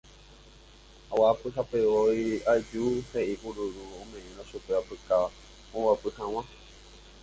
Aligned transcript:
Aguapyhápevoi 1.11 2.23
aju 2.53 2.83
he'i 3.11 3.33
kururu 3.41 3.81
oñeme'ẽrõ 4.01 4.43
chupe 4.49 4.71
apyka 4.79 5.17
oguapy 5.75 6.09
hag̃ua 6.17 6.41